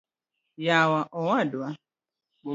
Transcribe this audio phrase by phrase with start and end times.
[0.65, 1.67] yawa owadwa